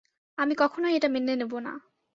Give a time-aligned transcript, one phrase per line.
[0.37, 1.73] আমি কখনোই এটা মেনে নেবো না।